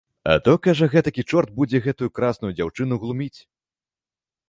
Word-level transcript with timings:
А 0.31 0.37
то, 0.45 0.53
кажа, 0.67 0.87
гэтакі 0.93 1.25
чорт 1.31 1.53
будзе 1.59 1.83
такую 1.89 2.09
красную 2.19 2.53
дзяўчыну 2.57 3.01
глуміць. 3.05 3.37